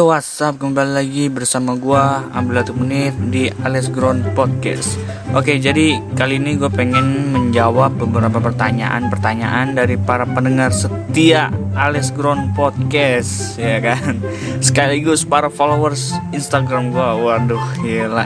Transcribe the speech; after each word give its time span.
Ayo 0.00 0.16
WhatsApp 0.16 0.56
kembali 0.56 0.96
lagi 0.96 1.28
bersama 1.28 1.76
gua 1.76 2.24
Ambil 2.32 2.64
satu 2.64 2.72
menit 2.72 3.12
di 3.28 3.52
Alex 3.60 3.92
Ground 3.92 4.32
Podcast. 4.32 4.96
Oke, 5.36 5.60
jadi 5.60 6.00
kali 6.16 6.40
ini 6.40 6.56
gue 6.56 6.72
pengen 6.72 7.28
menjawab 7.28 8.00
beberapa 8.00 8.40
pertanyaan-pertanyaan 8.40 9.76
dari 9.76 10.00
para 10.00 10.24
pendengar 10.24 10.72
setia 10.72 11.52
Alex 11.76 12.16
Ground 12.16 12.56
Podcast, 12.56 13.60
ya 13.60 13.76
kan? 13.84 14.24
Sekaligus 14.64 15.28
para 15.28 15.52
followers 15.52 16.16
Instagram 16.32 16.96
gua. 16.96 17.20
Waduh, 17.20 17.60
gila. 17.84 18.24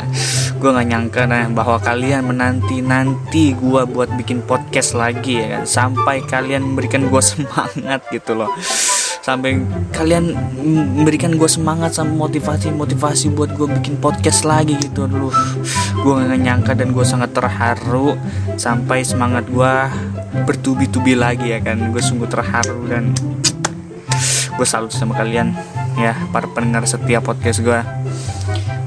Gue 0.62 0.70
nggak 0.70 0.88
nyangka 0.94 1.26
nah 1.26 1.50
bahwa 1.50 1.82
kalian 1.82 2.30
menanti 2.30 2.86
nanti 2.86 3.50
gua 3.50 3.82
buat 3.82 4.14
bikin 4.14 4.46
podcast 4.46 4.94
lagi 4.94 5.42
ya 5.42 5.58
kan, 5.58 5.62
sampai 5.66 6.22
kalian 6.22 6.70
memberikan 6.70 7.10
gua 7.10 7.18
semangat 7.34 7.98
gitu 8.14 8.38
loh 8.38 8.54
sampai 9.24 9.56
kalian 9.96 10.36
memberikan 11.00 11.32
gue 11.40 11.48
semangat 11.48 11.96
sama 11.96 12.28
motivasi 12.28 12.68
motivasi 12.76 13.32
buat 13.32 13.56
gue 13.56 13.72
bikin 13.80 13.96
podcast 13.96 14.44
lagi 14.44 14.76
gitu. 14.76 15.08
Dulu 15.08 15.32
gue 16.04 16.12
gak 16.12 16.40
nyangka 16.44 16.76
dan 16.76 16.92
gue 16.92 17.00
sangat 17.08 17.32
terharu 17.32 18.20
sampai 18.60 19.00
semangat 19.00 19.48
gue 19.48 19.72
bertubi-tubi 20.44 21.16
lagi 21.16 21.56
ya 21.56 21.64
kan. 21.64 21.88
Gue 21.88 22.04
sungguh 22.04 22.28
terharu 22.28 22.84
dan 22.84 23.16
gue 24.60 24.66
salut 24.68 24.92
sama 24.92 25.16
kalian 25.16 25.56
ya 25.96 26.12
para 26.28 26.44
pendengar 26.44 26.84
setiap 26.84 27.24
podcast 27.24 27.64
gue 27.64 27.80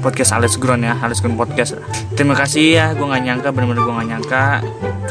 podcast 0.06 0.38
Alex 0.38 0.54
Gron 0.62 0.86
ya 0.86 0.94
Alex 1.02 1.18
Gron 1.18 1.34
podcast. 1.34 1.82
Terima 2.14 2.38
kasih 2.38 2.78
ya 2.78 2.86
gue 2.94 3.02
gak 3.02 3.26
nyangka 3.26 3.50
bener-bener 3.50 3.82
gue 3.82 3.94
gak 4.06 4.08
nyangka 4.14 4.44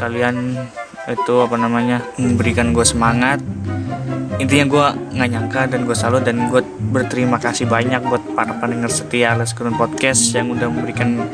kalian 0.00 0.56
itu 1.04 1.34
apa 1.44 1.56
namanya 1.60 2.00
memberikan 2.16 2.72
gue 2.72 2.84
semangat 2.84 3.44
intinya 4.38 4.64
gue 4.70 4.86
nggak 5.18 5.28
nyangka 5.34 5.60
dan 5.66 5.80
gue 5.82 5.96
salut 5.98 6.22
dan 6.22 6.46
gue 6.46 6.62
berterima 6.94 7.42
kasih 7.42 7.66
banyak 7.66 7.98
buat 8.06 8.22
para 8.38 8.54
pendengar 8.62 8.90
setia 8.90 9.34
Alas 9.34 9.50
Kurun 9.50 9.74
Podcast 9.74 10.30
yang 10.30 10.54
udah 10.54 10.70
memberikan 10.70 11.26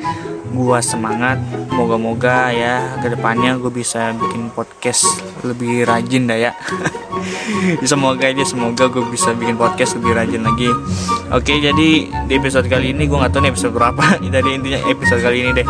gue 0.55 0.79
semangat. 0.81 1.37
Moga-moga 1.75 2.55
ya 2.55 2.97
ke 3.03 3.13
depannya 3.13 3.59
gue 3.59 3.69
bisa 3.69 4.15
bikin 4.15 4.49
podcast 4.55 5.05
lebih 5.43 5.85
rajin 5.85 6.31
dah 6.31 6.39
ya. 6.39 6.53
Semoga 7.91 8.31
aja 8.31 8.45
semoga 8.47 8.87
gue 8.87 9.05
bisa 9.11 9.35
bikin 9.35 9.59
podcast 9.59 9.99
lebih 9.99 10.15
rajin 10.15 10.43
lagi. 10.47 10.71
Oke 11.35 11.59
jadi 11.59 11.91
di 12.09 12.33
episode 12.33 12.71
kali 12.71 12.95
ini 12.95 13.11
gue 13.11 13.19
nggak 13.19 13.33
tahu 13.35 13.43
nih 13.45 13.51
episode 13.51 13.75
berapa. 13.75 14.05
Dari 14.35 14.51
intinya 14.55 14.81
episode 14.87 15.21
kali 15.21 15.43
ini 15.43 15.51
deh. 15.57 15.67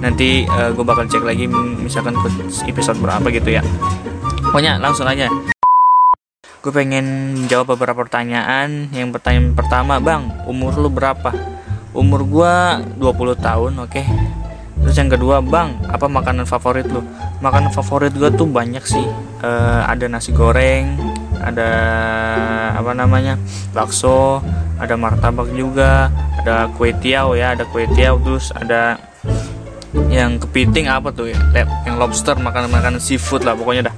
Nanti 0.00 0.48
uh, 0.48 0.72
gue 0.72 0.84
bakal 0.84 1.06
cek 1.06 1.22
lagi 1.22 1.46
misalkan 1.78 2.16
episode 2.64 2.98
berapa 2.98 3.26
gitu 3.28 3.60
ya. 3.60 3.62
Pokoknya 4.40 4.80
langsung 4.80 5.06
aja 5.06 5.51
gue 6.62 6.70
pengen 6.70 7.34
jawab 7.50 7.74
beberapa 7.74 8.06
pertanyaan. 8.06 8.86
Yang 8.94 9.18
pertanyaan 9.18 9.58
pertama 9.58 9.98
bang 9.98 10.30
umur 10.46 10.78
lu 10.78 10.86
berapa? 10.86 11.34
Umur 11.90 12.22
gue 12.22 12.54
20 13.02 13.02
tahun 13.42 13.72
oke. 13.82 13.90
Okay? 13.90 14.06
terus 14.82 14.98
yang 14.98 15.14
kedua 15.14 15.38
bang 15.38 15.78
apa 15.90 16.06
makanan 16.10 16.46
favorit 16.46 16.86
lu? 16.90 17.02
Makanan 17.42 17.70
favorit 17.70 18.14
gue 18.14 18.30
tuh 18.34 18.46
banyak 18.46 18.82
sih. 18.86 19.02
Uh, 19.42 19.82
ada 19.86 20.06
nasi 20.06 20.30
goreng 20.30 20.98
ada 21.42 21.70
apa 22.78 22.94
namanya 22.94 23.34
bakso 23.74 24.38
ada 24.78 24.94
martabak 24.94 25.50
juga 25.50 26.14
ada 26.38 26.70
kue 26.78 26.94
tiaw 26.94 27.34
ya 27.34 27.58
ada 27.58 27.66
kue 27.66 27.90
tiaw 27.90 28.14
terus 28.22 28.54
ada 28.54 29.02
yang 30.06 30.38
kepiting 30.38 30.86
apa 30.86 31.10
tuh 31.10 31.30
ya? 31.34 31.38
Yang 31.82 31.96
lobster 31.98 32.34
makanan 32.38 32.70
makanan 32.70 33.00
seafood 33.02 33.42
lah 33.42 33.58
pokoknya 33.58 33.90
dah 33.90 33.94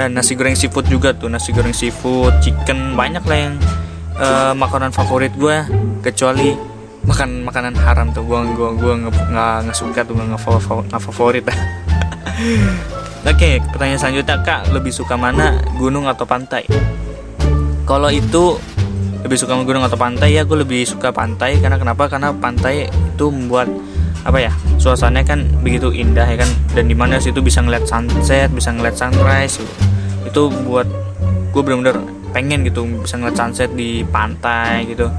dan 0.00 0.16
nasi 0.16 0.32
goreng 0.32 0.56
seafood 0.56 0.88
juga 0.88 1.12
tuh 1.12 1.28
nasi 1.28 1.52
goreng 1.52 1.76
seafood 1.76 2.32
chicken 2.40 2.96
banyak 2.96 3.20
lah 3.20 3.36
yang 3.36 3.54
uh, 4.16 4.56
makanan 4.56 4.96
favorit 4.96 5.28
gue 5.36 5.60
kecuali 6.00 6.56
makan 7.04 7.44
makanan 7.44 7.76
haram 7.76 8.08
tuh 8.08 8.24
gue 8.24 8.38
gue 8.56 8.68
gue 8.80 8.94
nggak 8.96 9.68
nggak 9.68 9.76
suka 9.76 10.00
tuh 10.08 10.16
nggak 10.16 10.40
nggak 10.88 11.02
favorit. 11.04 11.44
Oke 13.20 13.36
okay, 13.36 13.54
pertanyaan 13.60 14.00
selanjutnya 14.00 14.40
kak. 14.40 14.72
Lebih 14.72 14.88
suka 14.88 15.20
mana 15.20 15.60
gunung 15.76 16.08
atau 16.08 16.24
pantai? 16.24 16.64
Kalau 17.84 18.08
itu 18.08 18.56
lebih 19.20 19.36
suka 19.36 19.52
gunung 19.60 19.84
atau 19.84 20.00
pantai 20.00 20.32
ya 20.32 20.48
gue 20.48 20.64
lebih 20.64 20.88
suka 20.88 21.12
pantai. 21.12 21.60
Karena 21.60 21.76
kenapa? 21.76 22.08
Karena 22.08 22.32
pantai 22.32 22.88
itu 22.88 23.28
membuat 23.28 23.68
apa 24.20 24.36
ya 24.36 24.52
suasananya 24.76 25.24
kan 25.24 25.40
begitu 25.64 25.88
indah 25.92 26.28
ya 26.28 26.44
kan 26.44 26.50
dan 26.76 26.84
di 26.88 26.96
mana 26.96 27.16
situ 27.16 27.40
bisa 27.40 27.64
ngeliat 27.64 27.88
sunset 27.88 28.52
bisa 28.52 28.68
ngeliat 28.68 28.96
sunrise 28.96 29.56
gitu. 29.56 29.74
itu 30.28 30.42
buat 30.68 30.84
gue 31.50 31.62
bener-bener 31.64 31.98
pengen 32.30 32.62
gitu 32.62 32.86
bisa 33.02 33.18
ngeliat 33.18 33.36
sunset 33.36 33.70
di 33.74 34.06
pantai 34.06 34.86
gitu. 34.86 35.10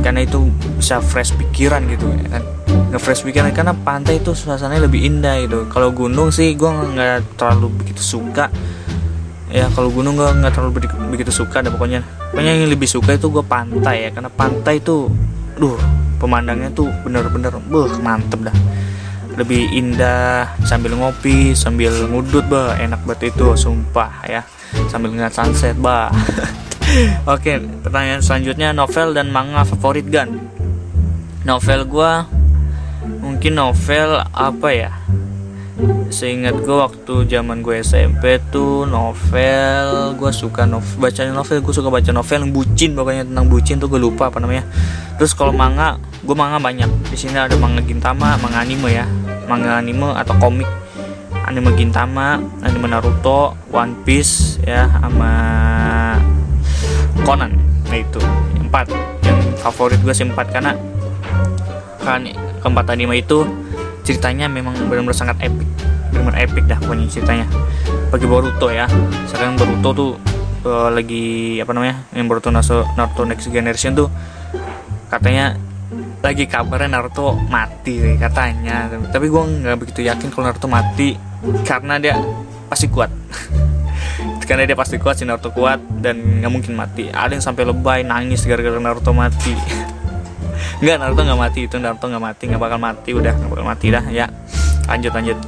Karena 0.00 0.24
itu 0.24 0.48
bisa 0.80 1.02
fresh 1.04 1.36
pikiran 1.36 1.84
gitu 1.92 2.08
ya 2.08 2.40
kan. 2.40 2.42
Nge-fresh 2.94 3.26
pikiran 3.26 3.52
karena 3.52 3.74
pantai 3.74 4.22
itu 4.22 4.32
suasananya 4.32 4.88
lebih 4.88 5.04
indah 5.04 5.36
gitu. 5.44 5.68
Kalau 5.68 5.92
gunung 5.92 6.32
sih 6.32 6.56
gue 6.56 6.70
nggak 6.70 7.36
terlalu 7.36 7.68
begitu 7.84 8.00
suka. 8.00 8.48
Ya 9.50 9.66
kalau 9.74 9.90
gunung 9.90 10.14
gue 10.16 10.24
nggak 10.24 10.54
terlalu 10.54 10.88
begitu 11.10 11.32
suka 11.34 11.60
dan 11.60 11.74
pokoknya. 11.74 12.00
Pokoknya 12.32 12.52
yang 12.56 12.70
lebih 12.70 12.88
suka 12.88 13.16
itu 13.18 13.28
gue 13.28 13.44
pantai 13.44 14.08
ya 14.08 14.10
karena 14.14 14.30
pantai 14.32 14.80
itu 14.80 15.10
duh 15.60 15.76
pemandangnya 16.20 16.68
tuh 16.76 16.92
bener-bener 17.02 17.50
buh 17.72 17.88
mantep 18.04 18.44
dah. 18.44 18.56
Lebih 19.40 19.72
indah 19.72 20.52
sambil 20.68 20.92
ngopi 20.92 21.56
sambil 21.56 21.90
ngudut 22.12 22.44
bah 22.52 22.76
enak 22.76 23.00
banget 23.08 23.32
itu 23.32 23.56
sumpah 23.56 24.12
ya. 24.28 24.44
Sambil 24.92 25.16
ngeliat 25.16 25.32
sunset 25.32 25.74
bah 25.80 26.12
oke 27.32 27.82
pertanyaan 27.82 28.20
selanjutnya 28.20 28.76
novel 28.76 29.16
dan 29.16 29.32
manga 29.32 29.64
favorit 29.64 30.04
gan? 30.12 30.28
Novel 31.48 31.88
gua 31.88 32.28
mungkin 33.24 33.56
novel 33.56 34.20
apa 34.36 34.68
ya 34.76 34.92
seingat 36.10 36.58
gue 36.60 36.76
waktu 36.76 37.24
zaman 37.30 37.62
gue 37.62 37.80
SMP 37.80 38.42
tuh 38.50 38.84
novel 38.84 40.18
gue 40.18 40.30
suka 40.34 40.66
novel 40.66 40.98
baca 40.98 41.20
novel 41.30 41.58
gue 41.62 41.74
suka 41.74 41.88
baca 41.88 42.10
novel 42.10 42.38
yang 42.44 42.52
bucin 42.52 42.90
pokoknya 42.98 43.24
tentang 43.24 43.46
bucin 43.46 43.76
tuh 43.78 43.88
gue 43.88 44.00
lupa 44.02 44.28
apa 44.28 44.42
namanya. 44.42 44.66
Terus 45.16 45.32
kalau 45.32 45.54
manga 45.54 45.96
gue 46.24 46.36
manga 46.36 46.58
banyak. 46.58 46.88
Di 47.08 47.16
sini 47.16 47.36
ada 47.38 47.54
manga 47.56 47.80
gintama 47.84 48.36
manga 48.40 48.60
anime 48.60 48.88
ya. 48.90 49.06
Manga 49.46 49.78
anime 49.78 50.12
atau 50.16 50.34
komik. 50.36 50.68
Anime 51.46 51.74
gintama 51.78 52.42
anime 52.60 52.86
naruto 52.90 53.56
one 53.70 53.94
piece 54.02 54.60
ya 54.66 54.90
sama 55.00 55.32
conan. 57.24 57.54
Nah 57.88 57.98
itu. 57.98 58.20
Empat. 58.60 58.90
Yang 59.24 59.38
favorit 59.62 60.00
gue 60.02 60.14
sih 60.14 60.26
empat 60.26 60.50
karena 60.52 60.72
kan 62.00 62.24
keempat 62.64 62.96
anime 62.96 63.20
itu 63.20 63.44
ceritanya 64.10 64.50
memang 64.50 64.74
benar-benar 64.90 65.14
sangat 65.14 65.38
epic. 65.38 65.70
Benar-benar 66.10 66.42
epic 66.42 66.66
dah 66.66 66.78
pokoknya 66.82 67.06
ceritanya. 67.06 67.46
Bagi 68.10 68.26
Boruto 68.26 68.66
ya. 68.74 68.90
Sekarang 69.30 69.54
Boruto 69.54 69.90
tuh 69.94 70.10
uh, 70.66 70.90
lagi 70.90 71.58
apa 71.62 71.70
namanya 71.70 72.02
yang 72.10 72.26
Boruto 72.26 72.50
Naruto, 72.50 72.82
Naruto 72.98 73.22
Next 73.22 73.46
Generation 73.46 73.94
tuh 73.94 74.10
katanya 75.06 75.54
lagi 76.20 76.50
kabarnya 76.50 76.98
Naruto 76.98 77.38
mati 77.46 78.18
katanya. 78.18 78.90
Tapi 78.90 79.30
gue 79.30 79.42
nggak 79.62 79.78
begitu 79.78 80.02
yakin 80.02 80.34
kalau 80.34 80.50
Naruto 80.50 80.66
mati 80.66 81.14
karena 81.62 82.02
dia 82.02 82.18
pasti 82.66 82.90
kuat. 82.90 83.14
Karena 84.50 84.66
dia 84.66 84.74
pasti 84.74 84.98
kuat 84.98 85.14
si 85.14 85.22
Naruto 85.22 85.54
kuat 85.54 85.78
dan 86.02 86.42
nggak 86.42 86.50
mungkin 86.50 86.74
mati. 86.74 87.06
Ada 87.06 87.38
yang 87.38 87.44
sampai 87.46 87.70
lebay 87.70 88.02
nangis 88.02 88.42
gara-gara 88.42 88.82
Naruto 88.82 89.14
mati 89.14 89.54
Enggak 90.80 90.96
Naruto 90.96 91.22
nggak 91.28 91.40
mati. 91.40 91.60
Itu 91.68 91.76
Naruto 91.76 92.06
nggak 92.08 92.24
mati. 92.24 92.42
Nggak 92.48 92.62
bakal 92.62 92.78
mati. 92.80 93.10
Udah 93.12 93.32
nggak 93.36 93.50
bakal 93.52 93.66
mati 93.68 93.86
dah. 93.92 94.04
Ya 94.08 94.26
lanjut 94.88 95.12
lanjut. 95.14 95.38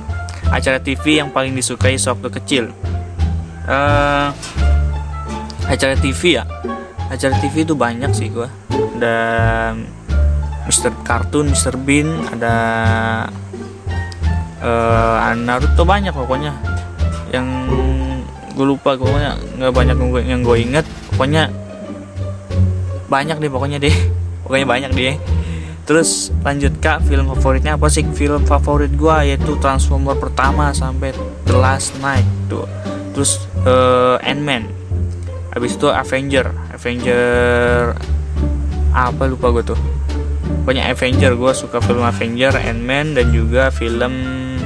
Acara 0.52 0.78
TV 0.78 1.18
yang 1.18 1.32
paling 1.32 1.56
disukai 1.56 1.96
sewaktu 1.96 2.28
kecil. 2.40 2.64
Uh, 3.64 4.28
acara 5.66 5.96
TV 5.96 6.38
ya? 6.38 6.44
Acara 7.08 7.34
TV 7.40 7.64
itu 7.64 7.74
banyak 7.74 8.12
sih 8.12 8.28
gua. 8.28 8.52
Ada 8.70 9.16
Mr. 10.68 10.92
Cartoon, 11.02 11.50
Mr. 11.50 11.74
Bean, 11.74 12.06
ada 12.30 12.54
uh, 14.62 15.34
Naruto 15.34 15.82
banyak 15.82 16.14
pokoknya. 16.14 16.54
Yang 17.32 17.46
gue 18.52 18.66
lupa 18.68 18.94
pokoknya 19.00 19.40
nggak 19.56 19.72
banyak 19.72 19.96
yang 19.96 20.10
gue 20.12 20.22
yang 20.28 20.40
gue 20.44 20.56
inget 20.60 20.86
pokoknya 21.08 21.48
banyak 23.08 23.40
deh 23.40 23.48
pokoknya 23.48 23.80
deh 23.80 23.96
pokoknya 24.44 24.66
banyak 24.66 24.90
deh. 24.94 25.16
Terus 25.82 26.30
lanjut 26.46 26.78
kak 26.78 27.02
film 27.10 27.26
favoritnya 27.34 27.74
apa 27.74 27.90
sih? 27.90 28.06
Film 28.14 28.46
favorit 28.46 28.94
gua 28.94 29.26
yaitu 29.26 29.58
Transformer 29.58 30.14
pertama 30.14 30.70
sampai 30.70 31.10
The 31.42 31.54
Last 31.58 31.98
Night 31.98 32.26
tuh. 32.46 32.70
Terus 33.12 33.42
uh, 33.66 34.16
Ant-Man. 34.22 34.70
Habis 35.52 35.76
itu 35.76 35.90
Avenger. 35.90 36.48
Avenger 36.70 37.92
apa 38.94 39.22
lupa 39.26 39.50
gue 39.52 39.74
tuh. 39.74 39.80
Pokoknya 40.62 40.86
Avenger 40.88 41.34
gue 41.34 41.52
suka 41.52 41.82
film 41.82 42.00
Avenger 42.06 42.54
Ant-Man 42.56 43.18
dan 43.18 43.34
juga 43.34 43.68
film 43.74 44.12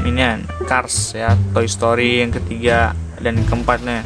ini 0.07 0.23
Cars 0.69 1.17
ya 1.17 1.35
Toy 1.51 1.67
Story 1.67 2.23
yang 2.23 2.31
ketiga 2.31 2.93
dan 3.19 3.41
keempatnya. 3.49 4.05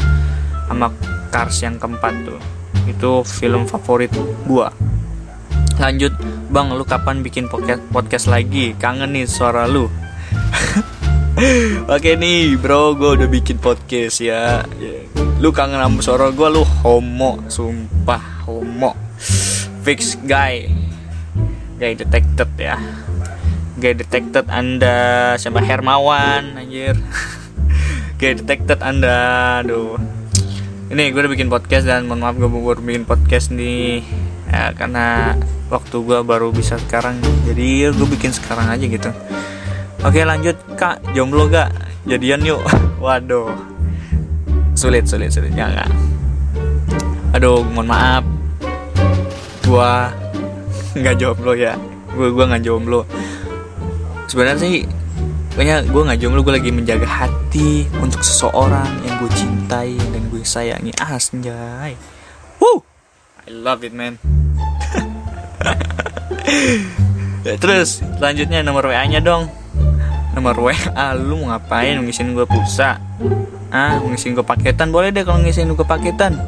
Sama 0.71 0.95
Cars 1.35 1.59
yang 1.61 1.77
keempat 1.77 2.15
tuh. 2.23 2.41
Itu 2.87 3.27
film 3.27 3.67
favorit 3.67 4.15
gua 4.47 4.71
lanjut. 5.81 6.13
Bang 6.53 6.77
lu 6.77 6.85
kapan 6.85 7.25
bikin 7.25 7.49
podcast 7.49 7.81
podcast 7.89 8.29
lagi? 8.29 8.77
Kangen 8.77 9.17
nih 9.17 9.25
suara 9.25 9.65
lu. 9.65 9.89
Oke 11.95 12.21
nih 12.21 12.61
bro 12.61 12.93
gue 12.93 13.17
udah 13.17 13.29
bikin 13.33 13.57
podcast 13.57 14.21
ya. 14.21 14.61
Lu 15.41 15.49
kangen 15.57 15.81
sama 15.81 16.01
suara 16.05 16.29
gue 16.29 16.49
lu 16.53 16.63
homo 16.85 17.41
Sumpah 17.49 18.45
homo. 18.45 18.93
Fix 19.81 20.21
guy. 20.29 20.69
Guy 21.81 21.97
detected 21.97 22.51
ya. 22.61 22.77
Guy 23.81 23.97
detected 23.97 24.53
anda 24.53 25.33
Siapa? 25.41 25.65
Hermawan 25.65 26.61
anjir. 26.61 27.01
Guy 28.21 28.37
detected 28.37 28.85
anda 28.85 29.17
Aduh. 29.65 29.97
Ini 30.93 31.09
gue 31.09 31.21
udah 31.25 31.33
bikin 31.33 31.49
podcast 31.49 31.89
dan 31.89 32.05
mohon 32.05 32.21
maaf 32.21 32.37
gue 32.37 32.51
baru 32.51 32.85
bikin 32.85 33.09
podcast 33.09 33.49
nih 33.49 34.30
ya, 34.51 34.75
Karena 34.75 35.39
waktu 35.71 35.97
gue 36.03 36.19
baru 36.27 36.51
bisa 36.51 36.77
sekarang 36.83 37.23
Jadi 37.47 37.87
gue 37.89 38.09
bikin 38.19 38.35
sekarang 38.35 38.67
aja 38.67 38.85
gitu. 38.85 39.11
Oke 40.01 40.25
lanjut. 40.25 40.57
Kak 40.75 41.15
jomblo 41.15 41.47
gak? 41.47 41.71
Jadian 42.09 42.43
yuk. 42.43 42.61
Waduh. 43.05 43.53
Sulit 44.75 45.07
sulit 45.07 45.31
sulit. 45.31 45.53
Ya 45.55 45.69
gak 45.71 45.91
Aduh 47.37 47.63
mohon 47.63 47.87
maaf. 47.87 48.25
Gua 49.69 50.11
nggak 50.99 51.17
jomblo 51.21 51.55
ya. 51.55 51.79
Gue 52.11 52.33
gua 52.35 52.51
nggak 52.51 52.65
jomblo. 52.65 53.07
Sebenarnya 54.27 54.59
sih 54.59 54.89
Kayaknya 55.51 55.93
gue 55.93 56.03
nggak 56.09 56.21
jomblo. 56.25 56.41
Gue 56.41 56.55
lagi 56.57 56.71
menjaga 56.73 57.05
hati 57.05 57.85
untuk 58.01 58.23
seseorang 58.25 58.89
yang 59.05 59.15
gue 59.21 59.31
cintai 59.37 59.93
dan 59.99 60.23
gue 60.33 60.43
sayangi. 60.47 60.95
Asnjay. 60.97 61.99
Woo, 62.63 62.81
I 63.45 63.53
love 63.53 63.85
it 63.85 63.93
man. 63.93 64.40
Ya, 67.47 67.55
terus 67.61 68.01
selanjutnya 68.19 68.65
nomor 68.65 68.89
WA 68.89 69.05
nya 69.07 69.21
dong. 69.21 69.49
Nomor 70.31 70.57
WA 70.61 71.05
lu 71.19 71.43
mau 71.43 71.55
ngapain? 71.55 71.99
Ngisiin 72.01 72.33
gue 72.33 72.47
pulsa? 72.47 73.03
Ah 73.71 73.99
ngisiin 74.03 74.35
gue 74.35 74.47
paketan? 74.47 74.91
Boleh 74.95 75.11
deh 75.11 75.23
kalau 75.27 75.43
ngisiin 75.43 75.71
gue 75.75 75.87
paketan. 75.87 76.39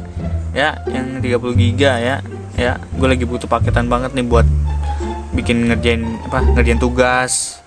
Ya 0.53 0.79
yang 0.89 1.19
30 1.19 1.39
giga 1.59 1.99
ya. 1.99 2.17
Ya 2.53 2.77
gue 2.77 3.07
lagi 3.09 3.25
butuh 3.25 3.49
paketan 3.49 3.89
banget 3.89 4.13
nih 4.13 4.25
buat 4.25 4.45
bikin 5.33 5.65
ngerjain 5.65 6.05
apa 6.29 6.45
ngerjain 6.53 6.77
tugas 6.77 7.57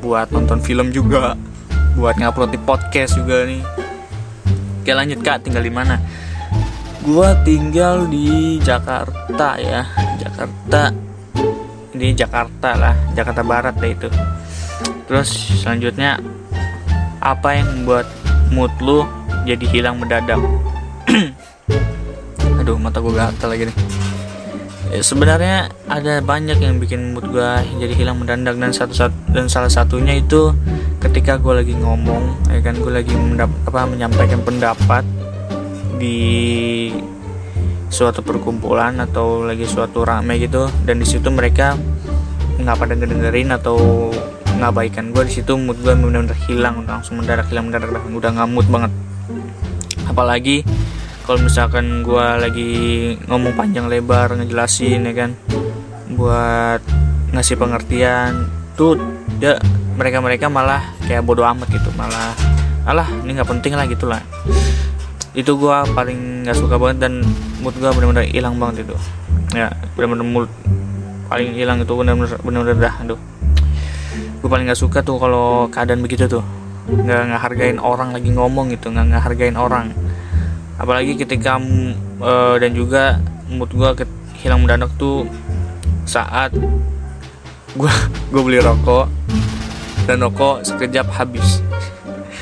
buat 0.00 0.32
nonton 0.32 0.64
film 0.64 0.88
juga 0.88 1.36
buat 1.92 2.16
ngupload 2.16 2.56
di 2.56 2.60
podcast 2.60 3.20
juga 3.20 3.44
nih. 3.44 3.60
Oke 4.80 4.96
lanjut 4.96 5.20
kak 5.20 5.44
tinggal 5.44 5.60
di 5.60 5.68
mana 5.68 6.00
gue 7.00 7.28
tinggal 7.48 8.04
di 8.08 8.60
Jakarta 8.60 9.56
ya. 9.56 9.88
Jakarta. 10.20 10.92
Di 11.96 12.08
Jakarta 12.12 12.70
lah. 12.76 12.94
Jakarta 13.16 13.40
Barat 13.40 13.74
deh 13.80 13.92
itu. 13.92 14.08
Terus 15.08 15.28
selanjutnya 15.64 16.20
apa 17.20 17.56
yang 17.56 17.68
membuat 17.82 18.06
mood 18.52 18.72
lu 18.84 19.08
jadi 19.48 19.64
hilang 19.68 19.96
mendadak? 19.96 20.38
Aduh 22.60 22.76
mata 22.76 23.00
gue 23.00 23.12
gatal 23.16 23.48
lagi 23.48 23.64
nih. 23.72 23.76
Ya, 24.90 25.06
sebenarnya 25.06 25.70
ada 25.86 26.18
banyak 26.18 26.58
yang 26.58 26.82
bikin 26.82 27.14
mood 27.16 27.32
gue 27.32 27.50
jadi 27.80 27.94
hilang 27.96 28.20
mendadak. 28.20 28.60
Dan 28.60 28.76
satu, 28.76 28.92
satu 28.92 29.16
dan 29.32 29.48
salah 29.48 29.72
satunya 29.72 30.20
itu 30.20 30.52
ketika 31.00 31.40
gue 31.40 31.64
lagi 31.64 31.74
ngomong 31.80 32.52
ya 32.52 32.60
kan? 32.60 32.76
Gue 32.76 32.92
lagi 32.92 33.16
mendap, 33.16 33.48
apa 33.64 33.88
menyampaikan 33.88 34.44
pendapat 34.44 35.02
di 36.00 36.18
suatu 37.92 38.24
perkumpulan 38.24 38.96
atau 39.04 39.44
lagi 39.44 39.68
suatu 39.68 40.00
rame 40.00 40.40
gitu 40.40 40.64
dan 40.88 40.96
di 40.96 41.04
situ 41.04 41.28
mereka 41.28 41.76
nggak 42.56 42.76
pada 42.80 42.96
ngedengerin 42.96 43.52
atau 43.52 44.08
ngabaikan 44.56 45.12
gue 45.12 45.28
di 45.28 45.32
situ 45.40 45.56
mood 45.60 45.76
gue 45.84 45.92
benar-benar 45.92 46.36
hilang 46.48 46.84
langsung 46.88 47.20
mendadak 47.20 47.48
hilang 47.52 47.68
mendadak 47.68 47.92
udah 48.08 48.30
nggak 48.32 48.48
mood 48.48 48.66
banget. 48.72 48.92
Apalagi 50.08 50.64
kalau 51.24 51.46
misalkan 51.46 52.02
gue 52.02 52.26
lagi 52.40 52.70
ngomong 53.28 53.54
panjang 53.54 53.86
lebar 53.86 54.34
ngejelasin 54.34 55.04
ya 55.06 55.14
kan 55.14 55.30
buat 56.10 56.82
ngasih 57.30 57.54
pengertian 57.54 58.50
tuh 58.74 58.98
ya 59.38 59.54
mereka 59.94 60.18
mereka 60.18 60.46
malah 60.50 60.82
kayak 61.06 61.22
bodoh 61.22 61.46
amat 61.46 61.70
gitu 61.70 61.92
malah 61.94 62.34
alah 62.82 63.06
ini 63.22 63.38
nggak 63.38 63.46
penting 63.46 63.78
lah 63.78 63.86
gitulah 63.86 64.22
itu 65.30 65.54
gue 65.54 65.76
paling 65.94 66.42
nggak 66.46 66.58
suka 66.58 66.74
banget 66.74 67.06
dan 67.06 67.22
mood 67.62 67.74
gue 67.78 67.86
benar-benar 67.86 68.26
hilang 68.26 68.58
banget 68.58 68.88
itu. 68.88 68.96
Ya 69.54 69.70
benar-benar 69.94 70.26
mood 70.26 70.50
paling 71.30 71.54
hilang 71.54 71.78
itu 71.78 71.92
benar-benar 71.94 72.38
benar-benar 72.42 72.76
dah 72.78 72.94
aduh. 73.06 73.20
Gue 74.42 74.48
paling 74.50 74.66
nggak 74.66 74.80
suka 74.80 75.06
tuh 75.06 75.22
kalau 75.22 75.70
keadaan 75.70 76.02
begitu 76.02 76.26
tuh. 76.26 76.42
Nggak 76.90 77.30
ngehargain 77.30 77.78
orang 77.78 78.10
lagi 78.10 78.30
ngomong 78.34 78.74
gitu 78.74 78.90
nggak 78.90 79.06
ngehargain 79.14 79.54
orang. 79.54 79.94
Apalagi 80.80 81.14
ketika 81.14 81.62
uh, 82.18 82.56
dan 82.58 82.74
juga 82.74 83.22
mood 83.46 83.70
gue 83.70 84.08
hilang 84.42 84.66
mendadak 84.66 84.90
tuh 84.98 85.28
saat 86.08 86.50
gue 87.78 87.92
gue 88.34 88.42
beli 88.42 88.58
rokok. 88.58 89.06
Dan 90.10 90.26
rokok 90.26 90.66
sekejap 90.66 91.06
habis 91.14 91.62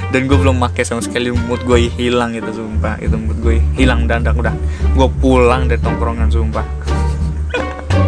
dan 0.08 0.24
gue 0.24 0.38
belum 0.40 0.56
pakai 0.56 0.88
sama 0.88 1.04
sekali 1.04 1.28
mood 1.28 1.60
gue 1.68 1.92
hilang 1.92 2.32
gitu 2.32 2.64
sumpah. 2.64 2.96
Itu 3.00 3.20
mood 3.20 3.44
gue 3.44 3.60
hilang 3.76 4.08
mendadak 4.08 4.32
udah. 4.36 4.54
Gue 4.96 5.08
pulang 5.20 5.68
dari 5.68 5.80
tongkrongan 5.80 6.32
sumpah. 6.32 6.64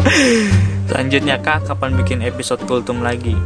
Selanjutnya 0.89 1.37
kak 1.45 1.69
kapan 1.69 2.01
bikin 2.01 2.25
episode 2.25 2.65
kultum 2.65 3.05
lagi? 3.05 3.37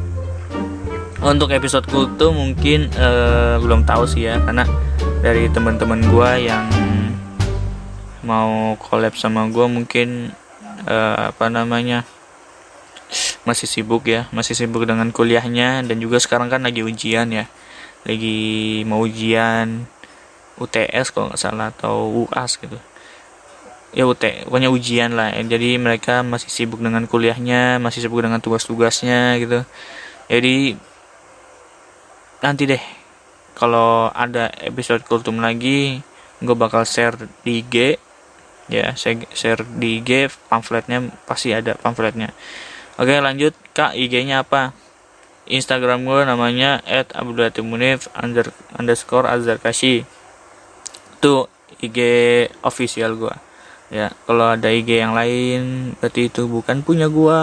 Untuk 1.18 1.50
episode 1.50 1.88
kultu 1.90 2.30
mungkin 2.30 2.92
uh, 2.94 3.58
belum 3.58 3.82
tahu 3.88 4.06
sih 4.06 4.28
ya 4.28 4.38
karena 4.44 4.68
dari 5.24 5.48
teman-teman 5.50 6.04
gue 6.04 6.30
yang 6.46 6.68
mau 8.22 8.78
collab 8.78 9.18
sama 9.18 9.50
gue 9.50 9.66
mungkin 9.66 10.30
uh, 10.86 11.34
apa 11.34 11.50
namanya 11.50 12.06
masih 13.42 13.66
sibuk 13.66 14.06
ya. 14.06 14.30
Masih 14.30 14.54
sibuk 14.54 14.86
dengan 14.86 15.10
kuliahnya 15.10 15.82
dan 15.82 15.96
juga 15.98 16.22
sekarang 16.22 16.46
kan 16.46 16.62
lagi 16.62 16.86
ujian 16.86 17.34
ya 17.34 17.50
lagi 18.04 18.84
mau 18.84 19.00
ujian 19.04 19.88
UTS 20.60 21.10
kalau 21.10 21.32
nggak 21.32 21.40
salah 21.40 21.68
atau 21.74 22.24
UAS 22.24 22.60
gitu. 22.60 22.78
Ya 23.94 24.04
UT 24.06 24.20
pokoknya 24.20 24.70
ujian 24.70 25.14
lah. 25.14 25.34
Jadi 25.34 25.78
mereka 25.78 26.22
masih 26.22 26.50
sibuk 26.50 26.82
dengan 26.82 27.06
kuliahnya 27.08 27.78
masih 27.82 28.04
sibuk 28.04 28.22
dengan 28.22 28.38
tugas-tugasnya 28.38 29.40
gitu. 29.40 29.64
Jadi 30.28 30.76
nanti 32.44 32.62
deh 32.68 32.84
kalau 33.56 34.12
ada 34.12 34.50
episode 34.60 35.06
kultum 35.06 35.40
lagi 35.40 36.02
gue 36.42 36.56
bakal 36.58 36.84
share 36.84 37.16
di 37.46 37.62
IG 37.64 37.96
ya 38.68 38.92
share 38.98 39.64
di 39.64 40.02
IG 40.02 40.28
pamfletnya 40.50 41.08
pasti 41.24 41.54
ada 41.56 41.72
pamfletnya. 41.78 42.34
Oke 43.00 43.16
lanjut 43.18 43.54
kak 43.72 43.96
IG-nya 43.96 44.44
apa 44.44 44.74
Instagram 45.50 46.08
gue 46.08 46.20
namanya 46.24 46.80
at 46.88 47.12
abdulatimunif 47.12 48.08
under, 48.16 48.48
underscore 48.76 49.28
azarkashi 49.28 50.08
itu 51.20 51.34
IG 51.80 51.98
official 52.64 53.16
gue 53.16 53.34
ya 53.92 54.08
kalau 54.24 54.56
ada 54.56 54.72
IG 54.72 55.04
yang 55.04 55.12
lain 55.12 55.92
berarti 56.00 56.32
itu 56.32 56.48
bukan 56.48 56.80
punya 56.80 57.06
gue 57.12 57.40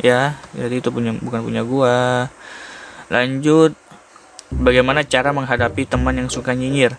ya 0.00 0.40
jadi 0.56 0.74
itu 0.80 0.88
punya 0.88 1.12
bukan 1.16 1.40
punya 1.44 1.62
gue 1.62 1.96
lanjut 3.08 3.72
Bagaimana 4.48 5.04
cara 5.04 5.28
menghadapi 5.28 5.84
teman 5.84 6.16
yang 6.16 6.32
suka 6.32 6.56
nyinyir? 6.56 6.96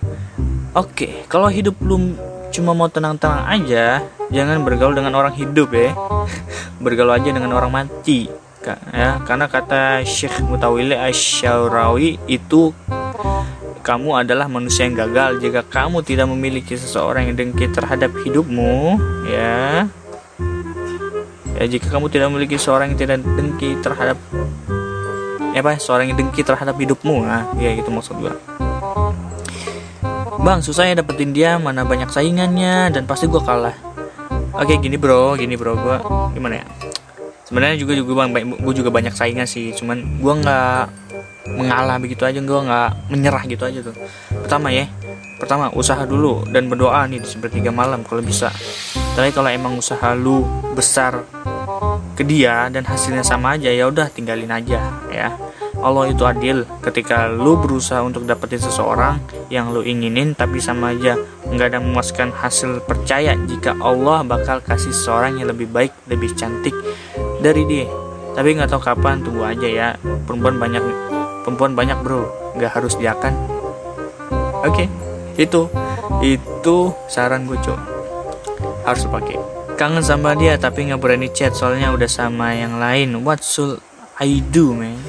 Oke, 0.78 1.26
kalau 1.26 1.50
hidup 1.50 1.82
belum 1.82 2.14
cuma 2.54 2.78
mau 2.78 2.86
tenang-tenang 2.86 3.42
aja, 3.50 4.06
jangan 4.30 4.62
bergaul 4.62 4.94
dengan 4.94 5.18
orang 5.18 5.34
hidup 5.34 5.74
ya. 5.74 5.98
bergaul 6.86 7.10
aja 7.10 7.34
dengan 7.34 7.58
orang 7.58 7.74
mati. 7.74 8.30
Ya, 8.66 9.24
karena 9.24 9.48
kata 9.48 10.04
Syekh 10.04 10.44
Mutawili 10.44 10.92
Asyarawi 10.92 12.20
itu 12.28 12.76
kamu 13.80 14.20
adalah 14.20 14.52
manusia 14.52 14.84
yang 14.84 15.00
gagal. 15.00 15.40
Jika 15.40 15.64
kamu 15.64 16.04
tidak 16.04 16.28
memiliki 16.28 16.76
seseorang 16.76 17.32
yang 17.32 17.40
dengki 17.40 17.72
terhadap 17.72 18.12
hidupmu, 18.22 19.00
ya. 19.32 19.88
Ya, 21.56 21.64
jika 21.68 21.88
kamu 21.88 22.12
tidak 22.12 22.28
memiliki 22.32 22.60
seorang 22.60 22.94
yang 22.94 23.00
tidak 23.00 23.20
dengki 23.24 23.80
terhadap 23.84 24.20
eh 25.50 25.60
apa 25.60 25.82
seorang 25.82 26.14
yang 26.14 26.18
dengki 26.22 26.46
terhadap 26.46 26.78
hidupmu 26.78 27.26
nah 27.26 27.50
ya 27.58 27.74
gitu 27.74 27.90
maksud 27.90 28.16
gua. 28.22 28.38
Bang 30.40 30.64
susah 30.64 30.88
ya 30.88 30.96
dapetin 30.96 31.36
dia 31.36 31.58
mana 31.58 31.84
banyak 31.84 32.08
saingannya 32.08 32.94
dan 32.94 33.04
pasti 33.10 33.26
gua 33.26 33.42
kalah. 33.44 33.76
Oke 34.56 34.78
gini 34.78 34.96
bro 34.96 35.36
gini 35.36 35.58
bro 35.58 35.74
gua 35.76 35.98
gimana 36.32 36.62
ya 36.62 36.66
sebenarnya 37.50 37.82
juga 37.82 37.98
juga 37.98 38.12
bang 38.22 38.30
gue 38.46 38.74
juga 38.78 38.94
banyak 38.94 39.14
saingan 39.18 39.50
sih. 39.50 39.74
Cuman 39.74 40.22
gua 40.22 40.38
nggak 40.38 40.84
mengalah 41.58 41.98
begitu 41.98 42.22
aja 42.30 42.38
gua 42.46 42.62
nggak 42.62 42.90
menyerah 43.10 43.44
gitu 43.50 43.66
aja 43.66 43.80
tuh. 43.82 43.98
Pertama 44.46 44.70
ya 44.70 44.86
pertama 45.42 45.72
usaha 45.74 46.04
dulu 46.04 46.46
dan 46.52 46.68
berdoa 46.70 47.08
nih 47.10 47.24
di 47.24 47.28
sepertiga 47.28 47.74
malam 47.74 48.06
kalau 48.06 48.22
bisa. 48.22 48.54
Tapi 49.18 49.34
kalau 49.34 49.50
emang 49.50 49.82
usaha 49.82 50.14
lu 50.14 50.46
besar 50.78 51.26
ke 52.14 52.28
dia 52.28 52.68
dan 52.70 52.84
hasilnya 52.84 53.24
sama 53.26 53.56
aja 53.56 53.72
ya 53.72 53.90
udah 53.90 54.14
tinggalin 54.14 54.54
aja 54.54 54.80
ya. 55.10 55.34
Allah 55.80 56.12
itu 56.12 56.28
adil. 56.28 56.68
Ketika 56.84 57.32
lu 57.32 57.56
berusaha 57.56 58.04
untuk 58.04 58.28
dapetin 58.28 58.60
seseorang 58.60 59.18
yang 59.48 59.72
lu 59.72 59.82
inginin 59.82 60.36
tapi 60.36 60.60
sama 60.60 60.94
aja 60.94 61.18
nggak 61.50 61.68
ada 61.74 61.80
memuaskan 61.82 62.30
hasil 62.36 62.86
percaya 62.86 63.34
jika 63.50 63.74
Allah 63.82 64.22
bakal 64.22 64.62
kasih 64.62 64.94
seseorang 64.94 65.42
yang 65.42 65.50
lebih 65.50 65.72
baik 65.72 65.96
lebih 66.06 66.36
cantik 66.38 66.76
dari 67.40 67.64
dia. 67.66 67.88
Tapi 68.36 68.56
nggak 68.56 68.70
tahu 68.72 68.82
kapan 68.84 69.24
tunggu 69.24 69.44
aja 69.44 69.68
ya. 69.68 69.88
Perempuan 70.28 70.60
banyak 70.60 70.84
perempuan 71.44 71.74
banyak 71.74 71.98
bro. 72.04 72.28
Nggak 72.56 72.72
harus 72.78 72.94
dia 73.00 73.16
kan. 73.18 73.34
Oke 74.64 74.86
okay, 74.86 74.88
itu. 75.40 75.68
Itu 76.20 76.94
saran 77.08 77.48
gue 77.48 77.56
cok 77.60 77.80
harus 78.84 79.06
pakai 79.06 79.38
kangen 79.78 80.02
sama 80.02 80.34
dia 80.34 80.58
tapi 80.58 80.90
nggak 80.90 81.00
berani 81.00 81.30
chat 81.32 81.56
soalnya 81.56 81.96
udah 81.96 82.10
sama 82.12 82.52
yang 82.52 82.76
lain. 82.78 83.24
What 83.24 83.40
should 83.44 83.80
I 84.20 84.44
do 84.44 84.76
man? 84.76 85.00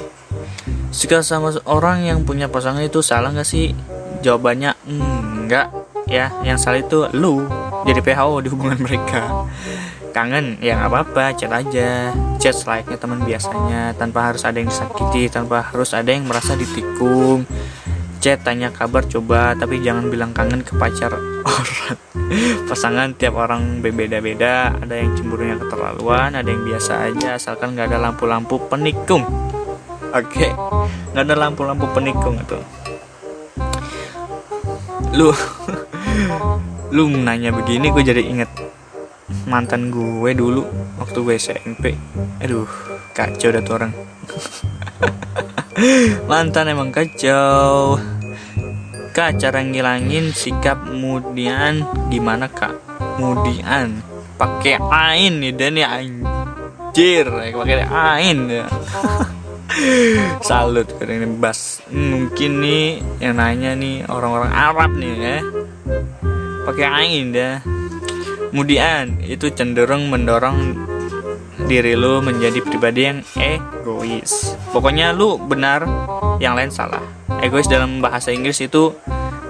Suka 0.95 1.23
sama 1.23 1.51
orang 1.67 2.07
yang 2.07 2.23
punya 2.23 2.47
pasangan 2.47 2.79
itu 2.79 3.03
salah 3.03 3.35
nggak 3.35 3.47
sih? 3.47 3.75
Jawabannya 4.23 4.71
enggak 4.87 5.67
ya. 6.07 6.31
Yang 6.47 6.57
salah 6.63 6.79
itu 6.79 6.99
lu. 7.11 7.43
Jadi 7.83 7.99
PHO 7.99 8.35
di 8.39 8.47
hubungan 8.47 8.79
mereka 8.85 9.43
kangen 10.11 10.59
ya 10.59 10.77
nggak 10.77 10.91
apa-apa 10.91 11.23
chat 11.39 11.51
aja. 11.51 12.11
Chat 12.37 12.55
layaknya 12.67 12.97
teman 12.99 13.19
biasanya 13.23 13.95
tanpa 13.95 14.31
harus 14.31 14.43
ada 14.43 14.59
yang 14.59 14.69
disakiti 14.69 15.31
tanpa 15.31 15.71
harus 15.71 15.95
ada 15.95 16.11
yang 16.11 16.27
merasa 16.27 16.53
ditikung. 16.53 17.47
Chat 18.21 18.45
tanya 18.45 18.69
kabar 18.69 19.07
coba 19.07 19.57
tapi 19.57 19.81
jangan 19.81 20.11
bilang 20.11 20.35
kangen 20.35 20.61
ke 20.61 20.75
pacar 20.77 21.15
orang. 21.47 21.97
Pasangan 22.67 23.15
tiap 23.17 23.35
orang 23.39 23.79
berbeda-beda 23.79 24.75
ada 24.77 24.95
yang 24.95 25.15
cemburunya 25.17 25.57
keterlaluan 25.57 26.35
ada 26.37 26.47
yang 26.47 26.63
biasa 26.63 27.11
aja 27.11 27.39
asalkan 27.39 27.73
nggak 27.73 27.89
ada 27.91 27.97
lampu-lampu 27.97 28.61
penikung. 28.69 29.25
Oke 30.11 30.47
okay. 30.47 30.51
nggak 31.15 31.23
ada 31.25 31.35
lampu-lampu 31.47 31.87
penikung 31.95 32.35
itu. 32.37 32.59
Lu 35.15 35.31
lu 36.95 37.07
nanya 37.07 37.55
begini 37.55 37.87
gue 37.87 38.03
jadi 38.03 38.19
inget 38.19 38.51
mantan 39.47 39.91
gue 39.91 40.31
dulu 40.33 40.65
waktu 40.99 41.17
gue 41.21 41.35
SMP 41.37 41.95
aduh 42.41 42.67
kacau 43.11 43.51
dah 43.51 43.61
tuh 43.61 43.73
orang. 43.77 43.91
Mantan 46.29 46.71
emang 46.71 46.93
kacau. 46.93 47.99
Kak 49.11 49.43
cara 49.43 49.59
ngilangin 49.59 50.31
sikap 50.31 50.87
kemudian 50.87 51.83
gimana 52.07 52.47
kak? 52.47 52.79
Kemudian 53.19 53.99
pakai 54.39 54.79
ain 54.79 55.43
nih 55.43 55.51
dan 55.51 55.75
ya 55.75 55.87
anjir. 55.99 57.27
Pakai 57.27 57.87
ain 57.87 58.37
ya. 58.47 58.65
Salut 60.47 60.87
ini 61.03 61.27
bas. 61.39 61.83
Mungkin 61.91 62.51
nih 62.63 63.03
yang 63.19 63.35
nanya 63.35 63.75
nih 63.75 64.07
orang-orang 64.07 64.51
Arab 64.51 64.91
nih 64.95 65.13
ya. 65.19 65.37
Pakai 66.63 66.85
angin 66.87 67.35
dah 67.35 67.80
kemudian 68.51 69.17
itu 69.23 69.47
cenderung 69.55 70.11
mendorong 70.11 70.75
diri 71.71 71.95
lu 71.95 72.19
menjadi 72.19 72.59
pribadi 72.59 73.07
yang 73.07 73.19
egois. 73.39 74.59
Pokoknya 74.75 75.15
lu 75.15 75.39
benar 75.39 75.87
yang 76.43 76.53
lain 76.59 76.67
salah. 76.67 77.01
Egois 77.39 77.65
dalam 77.71 78.03
bahasa 78.03 78.29
Inggris 78.35 78.59
itu 78.59 78.91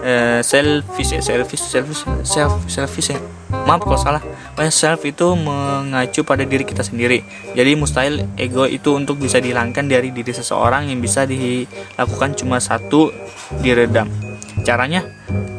uh, 0.06 0.40
selfish 0.46 1.18
ya 1.18 1.22
selfish 1.22 1.62
selfish 1.66 2.06
self 2.22 2.62
selfish 2.70 3.10
ya. 3.16 3.20
Maaf 3.66 3.84
kalau 3.84 4.00
salah. 4.00 4.24
Pokoknya 4.54 4.74
self 4.74 5.02
itu 5.08 5.28
mengacu 5.34 6.22
pada 6.22 6.46
diri 6.46 6.62
kita 6.62 6.86
sendiri. 6.86 7.26
Jadi 7.58 7.72
mustahil 7.74 8.28
ego 8.38 8.70
itu 8.70 8.94
untuk 8.94 9.18
bisa 9.18 9.42
dihilangkan 9.42 9.90
dari 9.90 10.14
diri 10.14 10.30
seseorang 10.30 10.94
yang 10.94 11.00
bisa 11.02 11.26
dilakukan 11.26 12.38
cuma 12.38 12.62
satu 12.62 13.10
diredam. 13.66 14.08
Caranya 14.62 15.02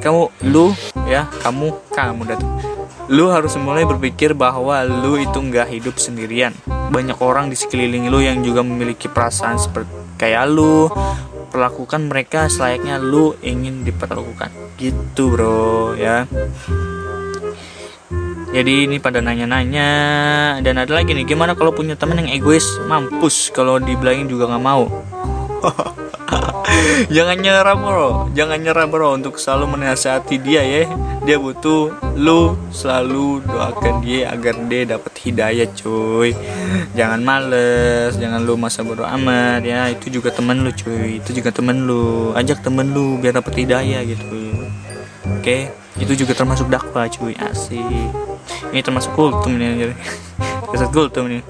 kamu 0.03 0.31
lu 0.51 0.75
ya 1.07 1.31
kamu 1.43 1.71
kamu 1.95 2.23
datu 2.27 2.72
lu 3.13 3.29
harus 3.29 3.53
mulai 3.61 3.85
berpikir 3.85 4.33
bahwa 4.33 4.81
lu 4.89 5.21
itu 5.21 5.37
nggak 5.37 5.69
hidup 5.69 6.01
sendirian. 6.01 6.57
Banyak 6.89 7.21
orang 7.21 7.53
di 7.53 7.57
sekeliling 7.61 8.09
lu 8.09 8.25
yang 8.25 8.41
juga 8.41 8.65
memiliki 8.65 9.05
perasaan 9.13 9.61
seperti 9.61 9.93
kayak 10.17 10.49
lu. 10.49 10.89
Perlakukan 11.53 12.09
mereka 12.09 12.49
selayaknya 12.49 12.97
lu 12.97 13.37
ingin 13.45 13.85
diperlakukan. 13.85 14.49
Gitu 14.81 15.29
bro 15.29 15.93
ya. 15.93 16.25
Jadi 18.53 18.89
ini 18.89 18.97
pada 18.97 19.21
nanya-nanya. 19.21 19.91
Dan 20.65 20.81
ada 20.81 20.93
lagi 20.97 21.13
nih 21.13 21.29
gimana 21.29 21.53
kalau 21.53 21.77
punya 21.77 21.93
temen 22.01 22.17
yang 22.25 22.33
egois? 22.33 22.65
Mampus 22.89 23.53
kalau 23.53 23.77
dibilangin 23.77 24.25
juga 24.25 24.49
nggak 24.49 24.65
mau 24.65 24.89
jangan 27.17 27.37
nyerah 27.39 27.77
bro. 27.77 28.31
Jangan 28.33 28.59
nyerah 28.61 28.87
bro 28.89 29.17
untuk 29.17 29.37
selalu 29.41 29.77
menasihati 29.79 30.37
dia 30.41 30.63
ya. 30.65 30.85
Dia 31.23 31.39
butuh 31.39 31.95
lu 32.19 32.59
selalu 32.75 33.47
doakan 33.47 34.03
dia 34.03 34.35
agar 34.35 34.59
dia 34.67 34.83
dapat 34.99 35.13
hidayah 35.23 35.69
cuy. 35.73 36.35
Jangan 36.99 37.21
males 37.23 38.19
jangan 38.19 38.43
lu 38.43 38.59
masa 38.59 38.83
bodo 38.83 39.07
amat 39.07 39.63
ya. 39.63 39.89
Itu 39.93 40.11
juga 40.11 40.35
temen 40.35 40.67
lu 40.67 40.71
cuy. 40.75 41.23
Itu 41.23 41.31
juga 41.33 41.55
temen 41.55 41.87
lu. 41.87 42.35
Ajak 42.35 42.65
temen 42.65 42.91
lu 42.91 43.17
biar 43.23 43.39
dapat 43.39 43.55
hidayah 43.63 44.03
gitu. 44.05 44.43
Oke? 45.39 45.71
Itu 45.97 46.13
juga 46.19 46.35
termasuk 46.35 46.67
dakwah 46.67 47.07
cuy. 47.07 47.39
Asik. 47.39 47.83
Ini 48.75 48.81
termasuk 48.83 49.15
kultum 49.15 49.55
nih 49.61 49.95
termasuk 50.73 50.91
kultum 50.91 51.29
nih 51.31 51.43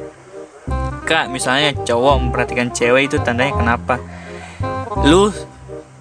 kak 1.02 1.28
misalnya 1.28 1.74
cowok 1.82 2.14
memperhatikan 2.24 2.68
cewek 2.70 3.10
itu 3.10 3.20
tandanya 3.20 3.52
kenapa 3.52 4.00
lu 5.00 5.32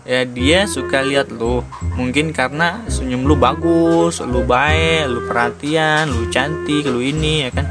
ya 0.04 0.28
dia 0.28 0.68
suka 0.68 1.00
lihat 1.00 1.32
lu. 1.32 1.64
Mungkin 1.96 2.36
karena 2.36 2.84
senyum 2.92 3.24
lu 3.24 3.40
bagus 3.40 4.20
lu 4.24 4.44
baik 4.44 5.08
lu 5.08 5.20
perhatian 5.30 6.12
lu 6.12 6.28
cantik 6.28 6.84
lu 6.88 7.00
ini 7.00 7.48
ya 7.48 7.50
kan? 7.54 7.66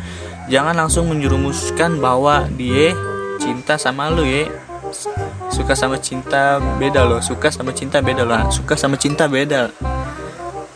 Jangan 0.51 0.75
langsung 0.75 1.07
menjerumuskan 1.13 2.03
bahwa 2.03 2.49
dia 2.57 2.97
cinta 3.39 3.77
sama 3.77 4.09
lu 4.09 4.25
ya. 4.25 4.49
Suka 5.51 5.77
sama 5.77 6.01
cinta 6.01 6.59
beda 6.81 7.07
loh 7.07 7.21
suka 7.23 7.53
sama 7.53 7.71
cinta 7.71 8.01
beda 8.01 8.23
loh. 8.27 8.49
Suka 8.51 8.75
sama 8.75 8.97
cinta 8.97 9.29
beda. 9.31 9.71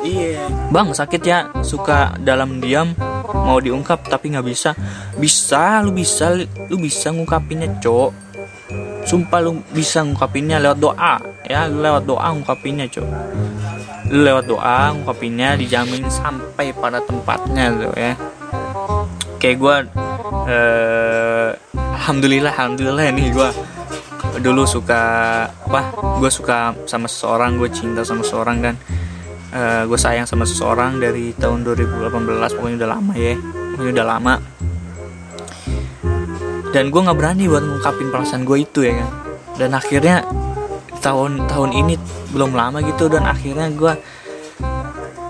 Iya. 0.04 0.46
Bang 0.68 0.92
sakit 0.92 1.22
ya. 1.24 1.48
Suka 1.64 2.12
dalam 2.20 2.60
diam 2.60 2.92
mau 3.32 3.58
diungkap 3.58 4.06
tapi 4.06 4.36
nggak 4.36 4.46
bisa. 4.46 4.76
Bisa 5.16 5.80
lu 5.80 5.90
bisa 5.96 6.36
lu 6.70 6.76
bisa 6.78 7.10
ngungkapinnya 7.10 7.80
cowok 7.80 8.24
sumpah 9.04 9.40
lu 9.44 9.60
bisa 9.70 10.02
ngungkapinnya 10.02 10.60
lewat 10.60 10.78
doa 10.80 11.14
ya. 11.44 11.68
Lewat 11.68 12.04
doa 12.08 12.28
ngungkapinnya 12.32 12.88
lu 14.12 14.20
lewat 14.20 14.44
doa 14.44 14.92
ngungkapinnya 14.92 15.56
dijamin 15.56 16.04
sampai 16.12 16.76
pada 16.76 17.00
tempatnya 17.00 17.72
tuh 17.72 17.94
ya. 17.96 18.12
Kayak 19.40 19.56
gue 19.60 19.76
eh, 20.48 21.48
alhamdulillah 21.74 22.52
alhamdulillah 22.52 23.04
nih 23.12 23.28
gue 23.32 23.48
dulu 24.44 24.66
suka 24.66 25.02
apa 25.48 25.94
gue 26.20 26.30
suka 26.32 26.74
sama 26.84 27.06
seseorang 27.06 27.56
gue 27.56 27.70
cinta 27.70 28.02
sama 28.02 28.20
seseorang 28.26 28.60
dan 28.60 28.74
uh, 29.54 29.82
gue 29.86 29.98
sayang 29.98 30.26
sama 30.26 30.42
seseorang 30.44 30.98
dari 30.98 31.30
tahun 31.38 31.62
2018 31.62 32.10
pokoknya 32.58 32.76
udah 32.84 32.90
lama 32.90 33.12
ya. 33.14 33.34
Pokoknya 33.74 33.92
udah 34.00 34.06
lama 34.06 34.32
dan 36.74 36.90
gue 36.90 37.00
nggak 37.06 37.14
berani 37.14 37.46
buat 37.46 37.62
ngungkapin 37.62 38.10
perasaan 38.10 38.42
gue 38.42 38.66
itu 38.66 38.82
ya 38.82 38.98
kan? 38.98 39.10
Dan 39.54 39.70
akhirnya 39.78 40.26
tahun 40.98 41.46
tahun 41.46 41.70
ini 41.70 41.94
belum 42.34 42.50
lama 42.50 42.82
gitu 42.82 43.06
dan 43.06 43.30
akhirnya 43.30 43.70
gue 43.70 43.94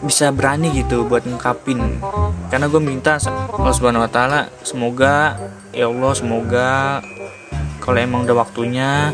bisa 0.09 0.33
berani 0.33 0.73
gitu 0.73 1.05
buat 1.05 1.29
ngungkapin. 1.29 2.01
Karena 2.49 2.65
gue 2.65 2.81
minta 2.81 3.21
Allah 3.29 3.75
Subhanahu 3.77 4.09
Wa 4.09 4.11
Taala 4.11 4.41
semoga 4.65 5.37
ya 5.77 5.93
Allah 5.93 6.13
semoga 6.17 7.05
kalau 7.85 8.01
emang 8.01 8.25
udah 8.25 8.41
waktunya 8.41 9.13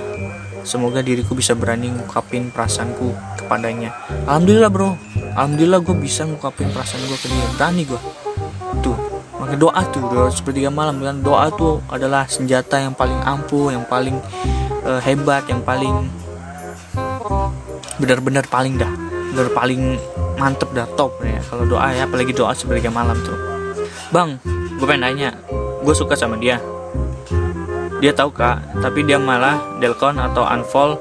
semoga 0.62 1.02
diriku 1.02 1.34
bisa 1.34 1.58
berani 1.58 1.90
ngungkapin 1.90 2.54
perasaanku 2.54 3.10
kepadanya. 3.42 3.90
Alhamdulillah 4.30 4.70
bro. 4.70 4.94
Alhamdulillah 5.34 5.82
gue 5.82 5.98
bisa 5.98 6.22
ngungkapin 6.30 6.70
perasaan 6.70 7.02
gue 7.10 7.18
ke 7.18 7.26
dia. 7.26 7.46
Berani 7.58 7.82
gue 7.90 8.00
tuh 8.86 9.09
doa 9.56 9.80
tuh 9.88 10.02
doa 10.10 10.28
sepertiga 10.30 10.68
malam. 10.68 11.00
Kan 11.00 11.24
doa 11.24 11.48
tuh 11.54 11.80
adalah 11.90 12.26
senjata 12.28 12.78
yang 12.78 12.94
paling 12.94 13.18
ampuh 13.24 13.72
yang 13.72 13.86
paling 13.88 14.18
uh, 14.84 15.00
hebat 15.02 15.46
yang 15.48 15.64
paling 15.64 16.10
benar-benar 18.00 18.44
paling 18.48 18.80
dah 18.80 18.90
benar 19.30 19.48
paling 19.54 19.96
mantep 20.36 20.70
dah 20.76 20.86
top 20.94 21.18
ya. 21.24 21.40
Kalau 21.46 21.64
doa 21.64 21.90
ya 21.94 22.04
apalagi 22.06 22.36
doa 22.36 22.52
sepertiga 22.52 22.92
malam 22.92 23.16
tuh. 23.24 23.38
Bang 24.14 24.38
gue 24.46 24.86
pengen 24.86 25.06
nanya 25.06 25.30
gue 25.80 25.94
suka 25.96 26.14
sama 26.14 26.36
dia. 26.36 26.60
Dia 28.00 28.16
tahu 28.16 28.32
kak 28.32 28.80
tapi 28.80 29.04
dia 29.04 29.20
malah 29.20 29.60
delcon 29.80 30.16
atau 30.16 30.44
unfollow 30.44 31.00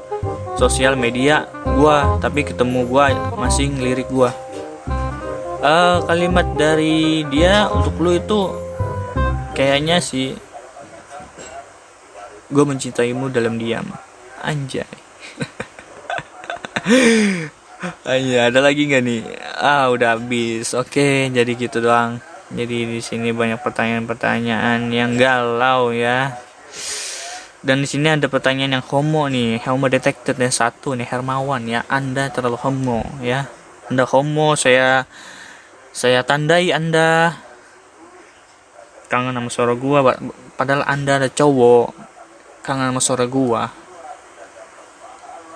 sosial 0.60 0.92
media 0.92 1.48
gue 1.64 1.96
tapi 2.20 2.44
ketemu 2.44 2.84
gue 2.84 3.04
masih 3.40 3.72
ngelirik 3.72 4.12
gue 4.12 4.28
uh, 5.60 6.04
kalimat 6.04 6.46
dari 6.56 7.24
dia 7.28 7.68
untuk 7.70 7.96
lu 8.00 8.16
itu 8.16 8.40
kayaknya 9.54 10.00
sih 10.00 10.34
gue 12.50 12.64
mencintaimu 12.66 13.30
dalam 13.30 13.60
diam 13.60 13.86
anjay 14.42 14.88
Iya, 18.04 18.52
ada 18.52 18.60
lagi 18.60 18.84
nggak 18.84 19.02
nih? 19.08 19.22
Ah, 19.56 19.88
udah 19.88 20.20
habis. 20.20 20.76
Oke, 20.76 21.32
jadi 21.32 21.48
gitu 21.56 21.80
doang. 21.80 22.20
Jadi 22.52 22.84
di 22.84 23.00
sini 23.00 23.32
banyak 23.32 23.56
pertanyaan-pertanyaan 23.64 24.92
yang 24.92 25.16
galau 25.16 25.88
ya. 25.88 26.36
Dan 27.64 27.80
di 27.80 27.88
sini 27.88 28.12
ada 28.12 28.28
pertanyaan 28.28 28.80
yang 28.80 28.84
homo 28.84 29.32
nih, 29.32 29.64
homo 29.64 29.88
detected 29.88 30.36
yang 30.36 30.52
satu 30.52 30.92
nih 30.92 31.08
Hermawan 31.08 31.64
ya. 31.64 31.80
Anda 31.88 32.28
terlalu 32.28 32.60
homo 32.60 33.00
ya. 33.24 33.48
Anda 33.88 34.04
homo, 34.04 34.52
saya 34.60 35.08
saya 35.90 36.22
tandai 36.22 36.70
Anda. 36.70 37.34
Kangen 39.10 39.34
sama 39.34 39.50
suara 39.50 39.74
gua 39.74 40.14
padahal 40.54 40.86
Anda 40.86 41.18
ada 41.18 41.28
cowok. 41.28 41.90
Kangen 42.62 42.94
sama 42.94 43.00
suara 43.02 43.26
gua. 43.26 43.74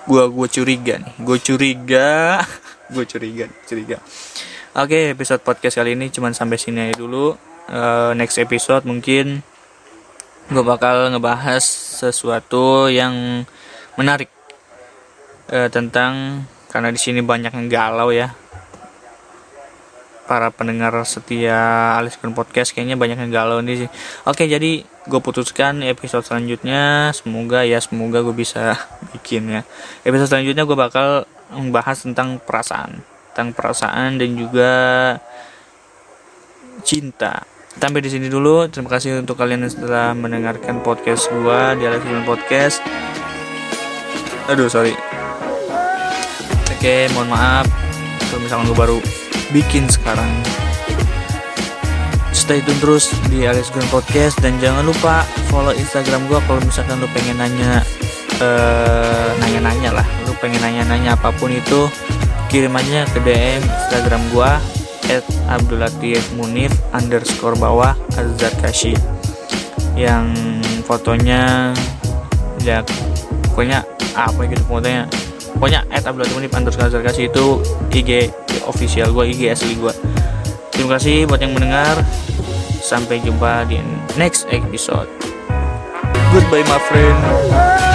Gua 0.03 0.27
gua 0.27 0.47
curiga 0.51 0.99
nih. 0.99 1.15
Gua 1.23 1.37
curiga. 1.39 2.43
Gua 2.93 3.01
curiga 3.01 3.49
curiga. 3.65 3.97
Oke 4.77 5.17
episode 5.17 5.41
podcast 5.41 5.81
kali 5.81 5.97
ini 5.97 6.13
cuman 6.13 6.37
sampai 6.37 6.61
sini 6.61 6.85
aja 6.85 7.01
dulu. 7.01 7.33
Uh, 7.65 8.13
next 8.13 8.37
episode 8.37 8.85
mungkin 8.85 9.41
gua 10.53 10.61
bakal 10.61 11.09
ngebahas 11.09 11.65
sesuatu 12.03 12.85
yang 12.91 13.47
menarik. 13.97 14.29
Uh, 15.49 15.69
tentang 15.69 16.45
karena 16.69 16.89
di 16.93 16.99
sini 17.01 17.21
banyak 17.21 17.53
yang 17.53 17.69
galau 17.69 18.09
ya 18.09 18.33
para 20.25 20.49
pendengar 20.49 20.91
setia 21.05 21.93
Alis 21.97 22.17
Podcast 22.17 22.73
kayaknya 22.73 22.97
banyak 22.97 23.17
yang 23.17 23.31
galau 23.31 23.61
nih 23.61 23.85
sih. 23.85 23.89
Oke, 24.25 24.49
jadi 24.49 24.81
gue 24.85 25.21
putuskan 25.21 25.85
episode 25.85 26.25
selanjutnya 26.25 27.13
semoga 27.13 27.61
ya 27.61 27.77
semoga 27.77 28.25
gue 28.25 28.33
bisa 28.33 28.73
bikin 29.13 29.49
ya. 29.49 29.61
Episode 30.01 30.37
selanjutnya 30.37 30.65
gue 30.65 30.77
bakal 30.77 31.07
membahas 31.53 32.01
tentang 32.01 32.41
perasaan, 32.41 33.05
tentang 33.31 33.53
perasaan 33.53 34.17
dan 34.17 34.29
juga 34.33 34.71
cinta. 36.81 37.45
Sampai 37.75 37.99
di 37.99 38.09
sini 38.09 38.31
dulu. 38.31 38.71
Terima 38.71 38.87
kasih 38.87 39.19
untuk 39.19 39.35
kalian 39.35 39.67
yang 39.67 39.73
setelah 39.73 40.15
mendengarkan 40.15 40.79
podcast 40.81 41.27
gue 41.29 41.59
di 41.79 41.83
Alis 41.85 42.03
Podcast. 42.23 42.79
Aduh, 44.47 44.71
sorry. 44.71 44.95
Oke, 46.71 47.09
mohon 47.17 47.29
maaf 47.33 47.65
kalau 48.29 48.41
misalkan 48.45 48.65
gue 48.69 48.77
baru 48.77 48.97
bikin 49.51 49.89
sekarang. 49.91 50.29
Stay 52.35 52.61
tune 52.61 52.77
terus 52.77 53.09
di 53.31 53.47
Alex 53.49 53.73
Green 53.73 53.89
Podcast 53.89 54.37
dan 54.43 54.57
jangan 54.61 54.85
lupa 54.85 55.25
follow 55.49 55.73
Instagram 55.73 56.29
gue 56.29 56.39
kalau 56.45 56.61
misalkan 56.61 57.01
lu 57.01 57.09
pengen 57.15 57.41
nanya 57.41 57.81
uh, 58.43 59.29
nanya-nanya 59.41 60.01
lah. 60.01 60.07
Lu 60.29 60.33
pengen 60.37 60.61
nanya-nanya 60.61 61.17
apa 61.17 61.33
pun 61.33 61.49
itu 61.49 61.89
kirim 62.51 62.75
aja 62.77 63.03
ke 63.09 63.19
DM 63.25 63.63
Instagram 63.65 64.21
gue 64.31 64.51
at 65.09 65.25
Abdulatif 65.49 66.21
Munif 66.33 66.73
underscore 66.93 67.57
bawah 67.57 67.93
Azhar 68.17 68.53
Kashi 68.61 68.97
yang 69.95 70.33
fotonya 70.83 71.71
ya 72.61 72.81
pokoknya 73.51 73.85
apa 74.17 74.39
gitu 74.49 74.63
fotonya 74.65 75.05
pokoknya 75.57 75.81
at 75.93 76.03
Abdulatif 76.03 76.33
Munif 76.35 76.51
underscore 76.57 76.89
Azhar 76.89 77.03
Kashi 77.05 77.29
itu 77.29 77.61
IG 77.93 78.33
official 78.67 79.13
gue 79.15 79.31
IG 79.31 79.41
asli 79.53 79.77
gue 79.77 79.93
terima 80.75 80.99
kasih 80.99 81.25
buat 81.25 81.39
yang 81.39 81.55
mendengar. 81.55 81.95
Sampai 82.85 83.17
jumpa 83.23 83.65
di 83.65 83.81
next 84.13 84.45
episode. 84.53 85.09
Goodbye 86.29 86.67
my 86.69 86.77
friend 86.85 87.94